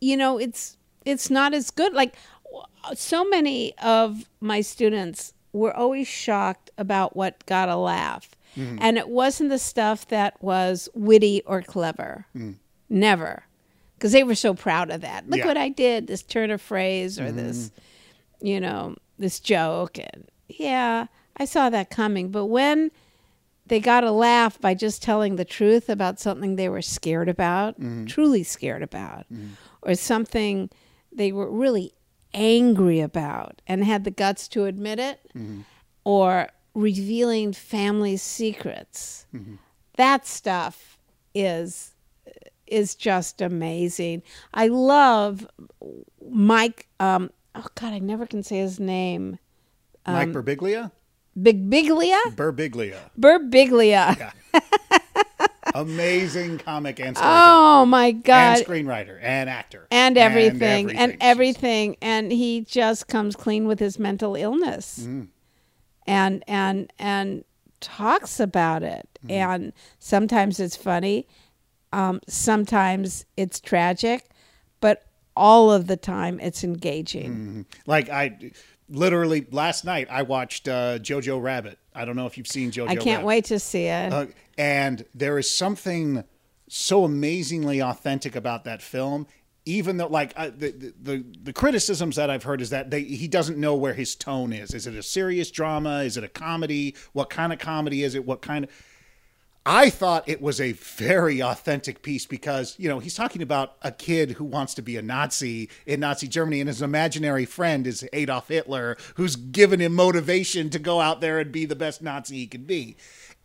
you 0.00 0.16
know, 0.16 0.38
it's 0.38 0.76
it's 1.04 1.30
not 1.30 1.54
as 1.54 1.70
good. 1.70 1.92
Like 1.94 2.14
so 2.94 3.24
many 3.28 3.76
of 3.78 4.28
my 4.40 4.60
students 4.60 5.32
were 5.52 5.74
always 5.74 6.06
shocked 6.08 6.70
about 6.78 7.16
what 7.16 7.44
got 7.46 7.68
a 7.68 7.76
laugh. 7.76 8.30
Mm-hmm. 8.56 8.78
And 8.80 8.98
it 8.98 9.08
wasn't 9.08 9.50
the 9.50 9.58
stuff 9.58 10.08
that 10.08 10.40
was 10.42 10.88
witty 10.94 11.42
or 11.46 11.62
clever. 11.62 12.26
Mm. 12.36 12.56
Never. 12.88 13.44
Because 13.96 14.12
they 14.12 14.22
were 14.24 14.34
so 14.34 14.54
proud 14.54 14.90
of 14.90 15.00
that. 15.00 15.28
Look 15.28 15.38
Yeah. 15.40 15.46
what 15.46 15.56
I 15.56 15.68
did, 15.70 16.06
this 16.06 16.22
turn 16.22 16.50
of 16.50 16.60
phrase 16.60 17.18
or 17.18 17.32
this, 17.32 17.70
you 18.42 18.60
know, 18.60 18.96
this 19.18 19.40
joke. 19.40 19.98
And 19.98 20.28
yeah, 20.48 21.06
I 21.36 21.44
saw 21.44 21.70
that 21.70 21.90
coming. 21.90 22.30
But 22.30 22.46
when 22.46 22.90
they 23.66 23.80
got 23.80 24.04
a 24.04 24.10
laugh 24.10 24.60
by 24.60 24.74
just 24.74 25.02
telling 25.02 25.36
the 25.36 25.44
truth 25.44 25.88
about 25.88 26.20
something 26.20 26.56
they 26.56 26.68
were 26.68 26.82
scared 26.82 27.28
about, 27.28 27.76
truly 28.06 28.42
scared 28.42 28.82
about, 28.82 29.26
or 29.82 29.94
something 29.94 30.70
they 31.12 31.32
were 31.32 31.50
really 31.50 31.92
angry 32.34 33.00
about 33.00 33.62
and 33.66 33.84
had 33.84 34.04
the 34.04 34.10
guts 34.10 34.48
to 34.48 34.64
admit 34.66 34.98
it, 34.98 35.20
or 36.04 36.48
revealing 36.74 37.52
family 37.52 38.16
secrets. 38.16 39.26
That 39.96 40.26
stuff 40.26 40.98
is 41.34 41.90
is 42.66 42.94
just 42.94 43.40
amazing. 43.42 44.22
I 44.54 44.68
love 44.68 45.46
Mike. 46.30 46.88
Um, 46.98 47.30
oh 47.54 47.66
God, 47.74 47.92
I 47.92 47.98
never 47.98 48.26
can 48.26 48.42
say 48.42 48.58
his 48.58 48.80
name. 48.80 49.38
Mike 50.06 50.28
Um, 50.28 50.34
Birbiglia? 50.34 50.82
Big 50.84 50.90
Biglia, 51.38 52.18
Birbiglia. 52.34 52.98
Burbiglia. 53.18 54.32
Amazing 55.74 56.58
comic 56.58 57.00
and 57.00 57.16
storyteller. 57.16 57.42
Oh 57.42 57.86
my 57.86 58.12
God. 58.12 58.58
and 58.58 58.66
screenwriter 58.66 59.18
and 59.20 59.50
actor 59.50 59.88
and 59.90 60.16
everything 60.16 60.90
and 60.96 61.12
She's- 61.12 61.18
everything 61.20 61.96
and 62.00 62.30
he 62.30 62.60
just 62.60 63.08
comes 63.08 63.34
clean 63.34 63.66
with 63.66 63.80
his 63.80 63.98
mental 63.98 64.36
illness 64.36 65.00
Mm. 65.00 65.28
and 66.06 66.44
and 66.46 66.92
and 66.98 67.44
talks 67.80 68.38
about 68.38 68.82
it 68.84 69.08
Mm. 69.26 69.30
and 69.32 69.72
sometimes 69.98 70.60
it's 70.60 70.76
funny 70.76 71.26
um, 71.92 72.20
sometimes 72.28 73.24
it's 73.36 73.58
tragic 73.58 74.28
but 74.80 75.02
all 75.36 75.72
of 75.72 75.88
the 75.88 75.96
time 75.96 76.38
it's 76.40 76.62
engaging 76.62 77.66
Like 77.86 78.08
I 78.10 78.38
literally 78.94 79.46
last 79.50 79.84
night 79.84 80.08
I 80.10 80.22
watched 80.22 80.68
uh, 80.68 80.98
Jojo 80.98 81.42
Rabbit. 81.42 81.78
I 81.94 82.04
don't 82.04 82.16
know 82.16 82.26
if 82.26 82.38
you've 82.38 82.46
seen 82.48 82.70
Jojo. 82.70 82.88
i 82.88 82.94
can't 82.94 83.06
Rabbit. 83.18 83.26
wait 83.26 83.44
to 83.46 83.58
see 83.58 83.86
it 83.86 84.12
Uh, 84.12 84.26
and 84.56 85.04
there 85.14 85.38
is 85.38 85.50
something 85.50 86.24
so 86.68 87.04
amazingly 87.04 87.82
authentic 87.82 88.34
about 88.36 88.64
that 88.64 88.82
film. 88.82 89.26
Even 89.66 89.96
though, 89.96 90.08
like 90.08 90.34
uh, 90.36 90.50
the, 90.54 90.72
the 90.72 90.94
the 91.02 91.24
the 91.44 91.52
criticisms 91.52 92.16
that 92.16 92.28
I've 92.28 92.42
heard 92.42 92.60
is 92.60 92.68
that 92.68 92.90
they, 92.90 93.02
he 93.02 93.26
doesn't 93.26 93.56
know 93.56 93.74
where 93.74 93.94
his 93.94 94.14
tone 94.14 94.52
is. 94.52 94.74
Is 94.74 94.86
it 94.86 94.94
a 94.94 95.02
serious 95.02 95.50
drama? 95.50 96.00
Is 96.00 96.18
it 96.18 96.24
a 96.24 96.28
comedy? 96.28 96.94
What 97.14 97.30
kind 97.30 97.50
of 97.50 97.58
comedy 97.58 98.02
is 98.02 98.14
it? 98.14 98.26
What 98.26 98.42
kind 98.42 98.66
of 98.66 98.70
I 99.66 99.88
thought 99.88 100.28
it 100.28 100.42
was 100.42 100.60
a 100.60 100.72
very 100.72 101.40
authentic 101.40 102.02
piece 102.02 102.26
because, 102.26 102.74
you 102.78 102.86
know, 102.86 102.98
he's 102.98 103.14
talking 103.14 103.40
about 103.40 103.76
a 103.80 103.90
kid 103.90 104.32
who 104.32 104.44
wants 104.44 104.74
to 104.74 104.82
be 104.82 104.98
a 104.98 105.02
Nazi 105.02 105.70
in 105.86 106.00
Nazi 106.00 106.28
Germany, 106.28 106.60
and 106.60 106.68
his 106.68 106.82
imaginary 106.82 107.46
friend 107.46 107.86
is 107.86 108.06
Adolf 108.12 108.48
Hitler, 108.48 108.98
who's 109.14 109.36
given 109.36 109.80
him 109.80 109.94
motivation 109.94 110.68
to 110.68 110.78
go 110.78 111.00
out 111.00 111.22
there 111.22 111.38
and 111.38 111.50
be 111.50 111.64
the 111.64 111.74
best 111.76 112.02
Nazi 112.02 112.36
he 112.36 112.46
can 112.46 112.64
be. 112.64 112.96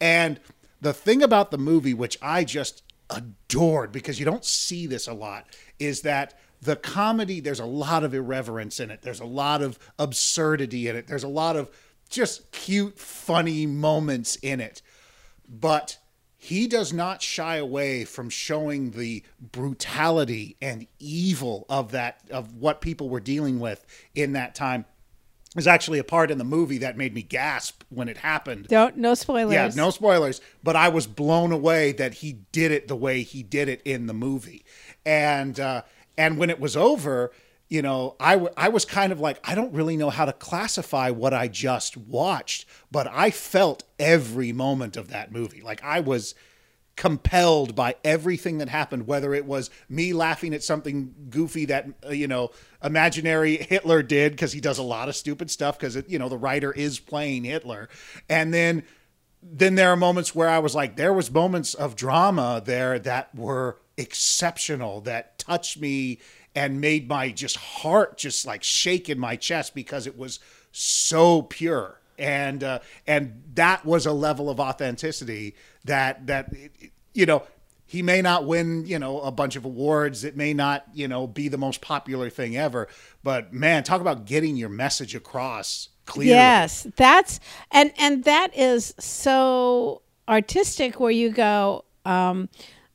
And 0.02 0.42
the 0.82 0.92
thing 0.92 1.24
about 1.24 1.52
the 1.52 1.58
movie, 1.58 1.94
which 1.94 2.18
I 2.22 2.44
just 2.44 2.84
adored 3.10 3.94
because 3.94 4.20
you 4.20 4.26
don't 4.26 4.44
see 4.44 4.88
this 4.88 5.08
a 5.08 5.14
lot, 5.14 5.46
is 5.80 6.02
that 6.02 6.38
the 6.62 6.76
comedy, 6.76 7.40
there's 7.40 7.62
a 7.62 7.66
lot 7.66 8.04
of 8.04 8.14
irreverence 8.14 8.82
in 8.82 8.92
it, 8.92 9.04
there's 9.04 9.22
a 9.22 9.26
lot 9.26 9.62
of 9.62 9.80
absurdity 9.98 10.90
in 10.90 10.98
it, 10.98 11.08
there's 11.08 11.24
a 11.24 11.30
lot 11.30 11.56
of 11.56 11.70
just 12.10 12.52
cute, 12.52 13.00
funny 13.00 13.66
moments 13.66 14.36
in 14.38 14.60
it. 14.60 14.82
But 15.48 15.98
he 16.42 16.68
does 16.68 16.94
not 16.94 17.22
shy 17.22 17.58
away 17.58 18.06
from 18.06 18.30
showing 18.30 18.92
the 18.92 19.24
brutality 19.42 20.56
and 20.62 20.88
evil 20.98 21.66
of 21.68 21.92
that 21.92 22.22
of 22.32 22.56
what 22.56 22.80
people 22.80 23.10
were 23.10 23.20
dealing 23.20 23.60
with 23.60 23.86
in 24.16 24.32
that 24.34 24.56
time. 24.56 24.86
There's 25.54 25.68
actually 25.68 26.00
a 26.00 26.04
part 26.06 26.32
in 26.32 26.38
the 26.38 26.46
movie 26.46 26.78
that 26.78 26.96
made 26.96 27.14
me 27.14 27.24
gasp 27.24 27.84
when 27.90 28.08
it 28.08 28.16
happened. 28.16 28.68
Don't 28.70 28.96
no 28.96 29.16
spoilers. 29.16 29.54
Yeah, 29.54 29.70
no 29.76 29.90
spoilers, 29.90 30.40
but 30.64 30.78
I 30.78 30.88
was 30.88 31.08
blown 31.08 31.52
away 31.52 31.92
that 31.92 32.16
he 32.16 32.38
did 32.54 32.72
it 32.72 32.88
the 32.88 32.96
way 32.96 33.22
he 33.22 33.44
did 33.44 33.68
it 33.68 33.82
in 33.84 34.08
the 34.08 34.14
movie. 34.14 34.64
And 35.06 35.60
uh 35.60 35.82
and 36.18 36.38
when 36.38 36.50
it 36.50 36.62
was 36.62 36.78
over, 36.78 37.34
you 37.70 37.82
know, 37.82 38.16
I 38.20 38.34
w- 38.34 38.54
I 38.58 38.70
was 38.70 38.84
kind 38.84 39.12
of 39.12 39.20
like 39.20 39.40
I 39.48 39.56
don't 39.56 39.74
really 39.74 39.96
know 39.96 40.10
how 40.10 40.26
to 40.26 40.34
classify 40.34 41.12
what 41.12 41.34
I 41.34 41.48
just 41.48 41.96
watched, 41.96 42.66
but 42.92 43.08
I 43.08 43.30
felt 43.30 43.84
every 44.00 44.52
moment 44.52 44.98
of 44.98 45.10
that 45.10 45.32
movie. 45.32 45.62
Like 45.62 45.84
I 45.84 46.00
was 46.00 46.34
compelled 47.00 47.76
by 47.76 47.96
everything 48.04 48.58
that 48.58 48.68
happened, 48.68 49.08
whether 49.08 49.34
it 49.34 49.46
was 49.46 49.70
me 49.88 50.12
laughing 50.12 50.54
at 50.54 50.62
something 50.62 51.16
goofy 51.30 51.64
that, 51.64 51.88
uh, 52.06 52.10
you 52.10 52.28
know, 52.28 52.52
imaginary 52.84 53.56
Hitler 53.56 54.04
did, 54.04 54.34
because 54.34 54.52
he 54.52 54.60
does 54.60 54.78
a 54.78 54.84
lot 54.84 55.08
of 55.08 55.16
stupid 55.16 55.50
stuff, 55.50 55.80
because, 55.80 55.98
you 56.10 56.20
know, 56.20 56.28
the 56.28 56.38
writer 56.38 56.74
is 56.74 57.00
playing 57.00 57.46
Hitler. 57.46 57.88
And 58.28 58.54
then, 58.54 58.84
then 59.42 59.76
there 59.76 59.92
are 59.92 59.96
moments 59.96 60.36
where 60.36 60.50
I 60.50 60.60
was 60.60 60.76
like, 60.76 60.98
there 60.98 61.14
was 61.14 61.32
moments 61.32 61.74
of 61.74 61.96
drama 61.96 62.62
there 62.66 63.00
that 63.00 63.34
were 63.34 63.80
exceptional, 63.96 65.00
that 65.02 65.40
touched 65.40 65.80
me 65.80 66.20
and 66.56 66.82
made 66.82 67.08
my 67.08 67.32
just 67.32 67.58
heart 67.58 68.18
just 68.18 68.46
like 68.46 68.64
shake 68.64 69.10
in 69.10 69.20
my 69.20 69.36
chest 69.36 69.76
because 69.76 70.08
it 70.08 70.18
was 70.18 70.40
so 70.72 71.44
pure. 71.44 72.00
And 72.18 72.64
uh, 72.64 72.80
and 73.08 73.42
that 73.56 73.86
was 73.86 74.06
a 74.06 74.12
level 74.12 74.50
of 74.50 74.60
authenticity 74.60 75.56
that 75.86 76.28
that 76.28 76.54
you 77.14 77.26
know 77.26 77.44
he 77.86 78.02
may 78.02 78.22
not 78.22 78.46
win 78.46 78.86
you 78.86 79.00
know 79.00 79.22
a 79.22 79.32
bunch 79.32 79.56
of 79.56 79.64
awards. 79.64 80.26
It 80.26 80.36
may 80.36 80.54
not 80.54 80.86
you 80.94 81.08
know 81.08 81.28
be 81.28 81.48
the 81.48 81.58
most 81.58 81.80
popular 81.80 82.30
thing 82.30 82.58
ever. 82.58 82.90
But 83.24 83.54
man 83.54 83.84
talk 83.84 84.02
about 84.02 84.26
getting 84.26 84.58
your 84.58 84.70
message 84.70 85.16
across 85.16 85.90
clearly. 86.06 86.32
Yes, 86.32 86.88
that's 86.98 87.40
and 87.72 87.94
and 87.98 88.26
that 88.26 88.56
is 88.56 88.94
so 89.00 90.02
artistic. 90.28 91.00
Where 91.00 91.12
you 91.12 91.30
go, 91.30 91.86
um, 92.04 92.50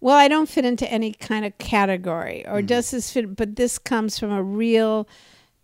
well, 0.04 0.18
I 0.18 0.28
don't 0.28 0.50
fit 0.50 0.66
into 0.66 0.86
any 0.92 1.14
kind 1.14 1.46
of 1.46 1.56
category, 1.56 2.46
or 2.46 2.60
does 2.60 2.90
this 2.90 3.10
fit? 3.10 3.36
But 3.36 3.56
this 3.56 3.78
comes 3.78 4.18
from 4.18 4.32
a 4.32 4.42
real, 4.42 5.08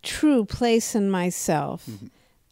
true 0.01 0.45
place 0.45 0.95
in 0.95 1.11
myself, 1.11 1.87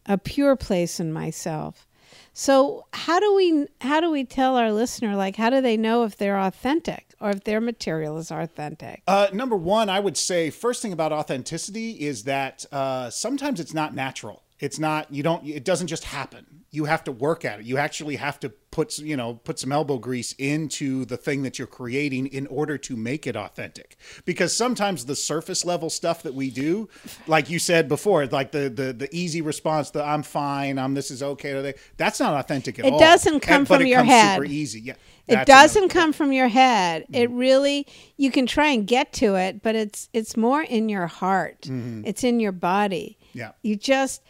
a 0.06 0.16
pure 0.16 0.54
place 0.54 1.00
in 1.00 1.12
myself. 1.12 1.88
So 2.32 2.86
how 2.92 3.18
do 3.18 3.34
we 3.34 3.66
how 3.80 4.00
do 4.00 4.08
we 4.08 4.22
tell 4.22 4.54
our 4.54 4.70
listener 4.70 5.16
like 5.16 5.34
how 5.34 5.50
do 5.50 5.60
they 5.60 5.76
know 5.76 6.04
if 6.04 6.16
they're 6.16 6.38
authentic 6.38 7.08
or 7.20 7.30
if 7.30 7.42
their 7.42 7.60
material 7.60 8.18
is 8.18 8.30
authentic? 8.30 9.02
Uh, 9.08 9.26
number 9.32 9.56
one, 9.56 9.88
I 9.88 9.98
would 9.98 10.16
say 10.16 10.48
first 10.50 10.82
thing 10.82 10.92
about 10.92 11.10
authenticity 11.10 11.90
is 12.06 12.22
that 12.22 12.66
uh, 12.70 13.10
sometimes 13.10 13.58
it's 13.58 13.74
not 13.74 13.96
natural. 13.96 14.44
It's 14.60 14.78
not 14.78 15.12
you 15.12 15.22
don't. 15.22 15.46
It 15.46 15.64
doesn't 15.64 15.86
just 15.88 16.04
happen. 16.04 16.46
You 16.70 16.84
have 16.84 17.02
to 17.04 17.12
work 17.12 17.44
at 17.44 17.60
it. 17.60 17.66
You 17.66 17.78
actually 17.78 18.16
have 18.16 18.38
to 18.40 18.50
put 18.50 18.98
you 18.98 19.16
know 19.16 19.34
put 19.34 19.58
some 19.58 19.72
elbow 19.72 19.98
grease 19.98 20.32
into 20.38 21.04
the 21.04 21.16
thing 21.16 21.42
that 21.42 21.58
you're 21.58 21.66
creating 21.66 22.26
in 22.28 22.46
order 22.46 22.78
to 22.78 22.94
make 22.96 23.26
it 23.26 23.36
authentic. 23.36 23.96
Because 24.24 24.56
sometimes 24.56 25.06
the 25.06 25.16
surface 25.16 25.64
level 25.64 25.90
stuff 25.90 26.22
that 26.22 26.34
we 26.34 26.50
do, 26.50 26.88
like 27.26 27.48
you 27.50 27.58
said 27.58 27.88
before, 27.88 28.26
like 28.26 28.52
the 28.52 28.68
the 28.68 28.92
the 28.92 29.08
easy 29.12 29.40
response, 29.40 29.90
the 29.90 30.04
I'm 30.04 30.22
fine, 30.22 30.78
I'm 30.78 30.94
this 30.94 31.10
is 31.10 31.22
okay, 31.22 31.74
that's 31.96 32.20
not 32.20 32.34
authentic 32.34 32.78
at 32.78 32.84
It 32.84 32.92
all. 32.92 32.98
It 32.98 33.02
doesn't 33.02 33.40
come 33.40 33.60
And- 33.60 33.66
from 33.68 33.86
your 33.86 34.04
head. 34.04 34.36
Super 34.36 34.44
easy. 34.44 34.80
Yeah. 34.80 34.94
It 35.28 35.46
doesn't 35.46 35.90
come 35.90 36.12
from 36.12 36.32
your 36.32 36.48
head. 36.48 37.02
Mm-hmm. 37.04 37.14
It 37.14 37.30
really 37.30 37.86
you 38.16 38.30
can 38.32 38.46
try 38.46 38.68
and 38.70 38.84
get 38.86 39.12
to 39.14 39.36
it, 39.36 39.62
but 39.62 39.74
it's 39.74 40.08
it's 40.12 40.36
more 40.36 40.62
in 40.62 40.88
your 40.88 41.06
heart. 41.06 41.66
It's 42.04 42.24
in 42.24 42.40
your 42.40 42.52
body. 42.52 43.16
Mm-hmm. 43.16 43.38
Yeah. 43.38 43.52
You 43.62 43.76
just 43.76 44.22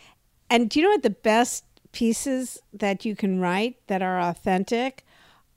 and 0.50 0.68
do 0.68 0.80
you 0.80 0.84
know 0.84 0.90
what 0.90 1.02
the 1.02 1.10
best 1.10 1.64
pieces 1.92 2.60
that 2.72 3.04
you 3.04 3.16
can 3.16 3.40
write 3.40 3.76
that 3.86 4.02
are 4.02 4.20
authentic 4.20 5.04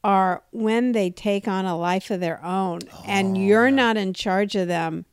are 0.03 0.43
when 0.51 0.91
they 0.91 1.09
take 1.09 1.47
on 1.47 1.65
a 1.65 1.77
life 1.77 2.12
of 2.12 2.19
their 2.19 2.43
own 2.43 2.79
and 3.05 3.38
you're 3.38 3.67
oh. 3.67 3.71
not 3.71 3.95
in 3.97 4.13
charge 4.13 4.55
of 4.55 4.67
them. 4.67 5.05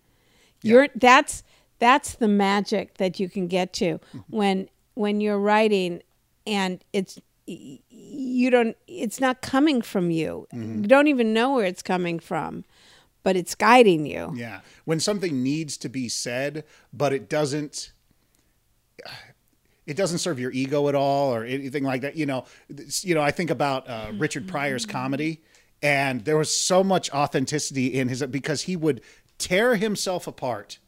You're 0.62 0.88
that's 0.94 1.42
that's 1.78 2.14
the 2.14 2.28
magic 2.28 2.99
that 2.99 3.20
you 3.20 3.28
can 3.28 3.46
get 3.46 3.72
to 3.75 4.00
when 4.28 4.68
when 4.94 5.20
you're 5.20 5.38
writing 5.38 6.02
and 6.46 6.84
it's 6.92 7.18
you 7.46 8.50
don't 8.50 8.76
it's 8.87 9.20
not 9.20 9.42
coming 9.42 9.80
from 9.80 10.10
you. 10.10 10.46
Mm-hmm. 10.52 10.82
You 10.82 10.88
don't 10.88 11.06
even 11.06 11.32
know 11.32 11.54
where 11.54 11.66
it's 11.66 11.82
coming 11.82 12.18
from, 12.18 12.64
but 13.22 13.37
it's 13.37 13.54
guiding 13.54 14.06
you. 14.06 14.32
Yeah. 14.34 14.60
When 14.84 15.00
something 15.00 15.42
needs 15.42 15.76
to 15.78 15.88
be 15.88 16.08
said, 16.08 16.64
but 16.92 17.12
it 17.12 17.28
doesn't 17.28 17.92
it 19.87 19.96
doesn't 19.96 20.18
serve 20.18 20.38
your 20.38 20.50
ego 20.52 20.88
at 20.88 20.94
all 20.94 21.34
or 21.34 21.44
anything 21.44 21.84
like 21.84 22.02
that. 22.02 22.16
You 22.16 22.26
know, 22.26 22.44
you 23.02 23.14
know, 23.14 23.22
I 23.22 23.30
think 23.30 23.50
about 23.50 23.88
uh, 23.88 24.12
Richard 24.16 24.46
Pryor's 24.46 24.87
comedy 24.87 25.42
and 25.83 26.24
there 26.24 26.37
was 26.37 26.55
so 26.55 26.85
much 26.85 27.11
authenticity 27.11 27.87
in 27.98 28.09
his 28.09 28.22
because 28.24 28.62
he 28.62 28.76
would 28.76 29.00
tear 29.38 29.76
himself 29.76 30.26
apart 30.26 30.78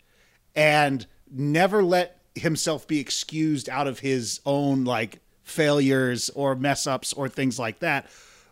and 0.54 1.06
never 1.30 1.82
let 1.82 2.20
himself 2.34 2.86
be 2.86 3.00
excused 3.00 3.68
out 3.68 3.86
of 3.86 4.00
his 4.00 4.40
own 4.44 4.84
like 4.84 5.20
failures 5.44 6.30
or 6.30 6.54
mess 6.54 6.86
ups 6.86 7.12
or 7.12 7.28
things 7.28 7.58
like 7.58 7.78
that. 7.80 8.06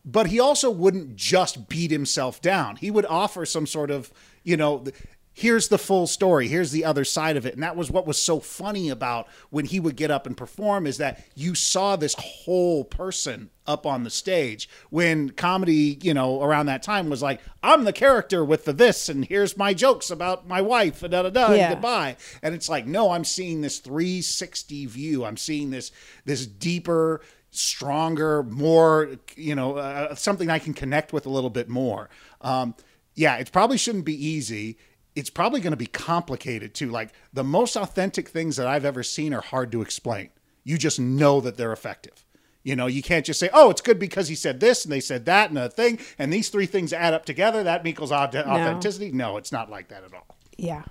But 0.05 0.29
he 0.29 0.41
also 0.41 0.71
wouldn't 0.71 1.17
just 1.17 1.69
beat 1.69 1.91
himself 1.91 2.41
down. 2.41 2.77
He 2.77 2.91
would 2.91 3.05
offer 3.05 3.45
some 3.45 3.67
sort 3.67 3.91
of, 3.91 4.11
you 4.43 4.57
know, 4.57 4.85
here's 5.33 5.69
the 5.69 5.79
full 5.79 6.07
story, 6.07 6.49
here's 6.49 6.71
the 6.73 6.85
other 6.85 7.05
side 7.05 7.37
of 7.37 7.47
it. 7.47 7.55
And 7.55 7.63
that 7.63 7.77
was 7.77 7.91
what 7.91 8.07
was 8.07 8.21
so 8.21 8.41
funny 8.41 8.89
about 8.91 9.27
when 9.51 9.65
he 9.65 9.79
would 9.81 9.97
get 9.97 10.11
up 10.11 10.27
and 10.27 10.37
perform 10.37 10.87
is 10.87 10.99
that 10.99 11.25
you 11.35 11.55
saw 11.55 11.97
this 11.97 12.15
whole 12.19 12.85
person 12.85 13.51
up 13.67 13.87
on 13.87 14.03
the 14.05 14.11
stage. 14.11 14.69
When 14.91 15.31
comedy, 15.31 15.99
you 16.03 16.13
know, 16.13 16.43
around 16.43 16.67
that 16.67 16.83
time 16.83 17.09
was 17.09 17.23
like, 17.23 17.41
I'm 17.63 17.85
the 17.85 17.93
character 17.93 18.45
with 18.45 18.65
the 18.65 18.73
this, 18.73 19.09
and 19.09 19.25
here's 19.25 19.57
my 19.57 19.73
jokes 19.73 20.11
about 20.11 20.49
my 20.49 20.61
wife, 20.61 21.03
and 21.03 21.13
da 21.13 21.23
da 21.23 21.31
da, 21.31 21.53
Yeah. 21.53 21.67
and 21.67 21.75
goodbye. 21.75 22.17
And 22.43 22.55
it's 22.55 22.69
like, 22.69 22.87
no, 22.87 23.13
I'm 23.13 23.25
seeing 23.25 23.61
this 23.61 23.79
360 23.79 24.87
view. 24.87 25.25
I'm 25.25 25.37
seeing 25.37 25.71
this 25.71 25.93
this 26.25 26.47
deeper, 26.47 27.21
stronger, 27.51 28.43
more, 28.43 29.11
you 29.37 29.55
know, 29.55 29.77
uh, 29.77 30.15
something 30.17 30.51
I 30.51 30.59
can 30.59 30.75
connect 30.75 31.13
with 31.13 31.27
a 31.27 31.31
little 31.31 31.51
bit 31.51 31.69
more. 31.69 32.11
Um, 32.41 32.75
yeah, 33.15 33.37
it 33.37 33.53
probably 33.53 33.77
shouldn't 33.79 34.05
be 34.05 34.27
easy. 34.27 34.79
It's 35.17 35.31
probably 35.31 35.61
going 35.61 35.73
to 35.73 35.77
be 35.77 35.87
complicated 35.87 36.75
too. 36.75 36.89
Like 36.89 37.13
the 37.33 37.45
most 37.45 37.77
authentic 37.77 38.29
things 38.29 38.57
that 38.57 38.67
I've 38.67 38.85
ever 38.85 39.03
seen 39.03 39.35
are 39.35 39.41
hard 39.41 39.73
to 39.73 39.83
explain. 39.83 40.31
You 40.65 40.79
just 40.79 41.01
know 41.01 41.41
that 41.41 41.57
they're 41.57 41.73
effective. 41.73 42.25
You 42.63 42.77
know, 42.77 42.87
you 42.87 43.03
can't 43.03 43.25
just 43.25 43.41
say, 43.41 43.49
"Oh, 43.53 43.71
it's 43.71 43.81
good 43.81 43.99
because 43.99 44.29
he 44.29 44.35
said 44.35 44.61
this 44.61 44.85
and 44.85 44.93
they 44.93 45.01
said 45.01 45.25
that 45.25 45.49
and 45.49 45.59
a 45.59 45.71
thing, 45.71 45.99
and 46.19 46.33
these 46.33 46.51
three 46.51 46.67
things 46.67 46.93
add 46.93 47.15
up 47.15 47.25
together. 47.25 47.63
That 47.63 47.87
equals 47.87 48.13
authenticity." 48.13 49.13
No, 49.13 49.39
it's 49.39 49.51
not 49.51 49.71
like 49.71 49.89
that 49.89 50.05
at 50.05 50.13
all. 50.13 50.37
Yeah. 50.59 50.83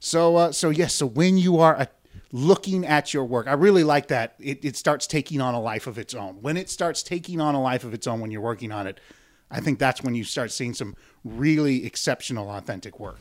So, 0.00 0.36
uh, 0.36 0.52
so 0.52 0.70
yes. 0.70 0.94
So 0.94 1.06
when 1.06 1.38
you 1.38 1.60
are 1.60 1.76
uh, 1.76 1.86
looking 2.32 2.84
at 2.84 3.14
your 3.14 3.24
work, 3.24 3.46
I 3.46 3.52
really 3.52 3.84
like 3.84 4.08
that. 4.08 4.34
It, 4.40 4.64
it 4.64 4.76
starts 4.76 5.06
taking 5.06 5.40
on 5.40 5.54
a 5.54 5.60
life 5.60 5.86
of 5.86 5.98
its 5.98 6.14
own. 6.14 6.38
When 6.40 6.56
it 6.56 6.68
starts 6.68 7.02
taking 7.02 7.40
on 7.40 7.54
a 7.54 7.62
life 7.62 7.84
of 7.84 7.94
its 7.94 8.06
own, 8.06 8.20
when 8.20 8.30
you're 8.32 8.40
working 8.40 8.72
on 8.72 8.86
it, 8.86 8.98
I 9.50 9.60
think 9.60 9.78
that's 9.78 10.02
when 10.02 10.14
you 10.14 10.24
start 10.24 10.52
seeing 10.52 10.74
some 10.74 10.94
really 11.24 11.84
exceptional, 11.84 12.50
authentic 12.50 13.00
work. 13.00 13.18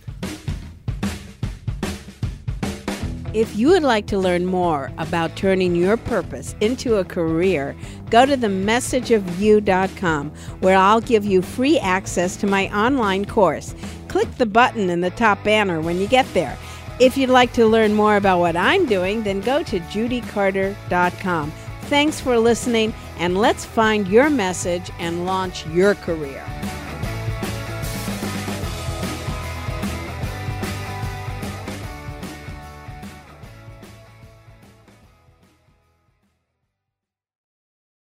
If 3.31 3.55
you 3.55 3.67
would 3.69 3.83
like 3.83 4.07
to 4.07 4.17
learn 4.17 4.47
more 4.47 4.91
about 4.97 5.35
turning 5.35 5.75
your 5.75 5.97
purpose 5.97 6.55
into 6.61 6.95
a 6.95 7.05
career, 7.05 7.75
go 8.09 8.25
to 8.25 8.35
themessageofyou.com 8.35 10.29
where 10.61 10.75
I'll 10.75 11.01
give 11.01 11.25
you 11.25 11.43
free 11.43 11.77
access 11.77 12.35
to 12.37 12.47
my 12.47 12.75
online 12.75 13.25
course. 13.25 13.75
Click 14.07 14.33
the 14.37 14.47
button 14.47 14.89
in 14.89 15.01
the 15.01 15.11
top 15.11 15.43
banner 15.43 15.79
when 15.79 15.99
you 15.99 16.07
get 16.07 16.25
there. 16.33 16.57
If 16.99 17.17
you'd 17.17 17.29
like 17.29 17.53
to 17.53 17.67
learn 17.67 17.93
more 17.93 18.17
about 18.17 18.39
what 18.39 18.57
I'm 18.57 18.87
doing, 18.87 19.21
then 19.21 19.41
go 19.41 19.61
to 19.61 19.79
judycarter.com. 19.79 21.53
Thanks 21.89 22.21
for 22.21 22.37
listening, 22.37 22.93
and 23.17 23.35
let's 23.35 23.65
find 23.65 24.07
your 24.07 24.29
message 24.29 24.91
and 24.99 25.25
launch 25.25 25.65
your 25.65 25.95
career. 25.95 26.45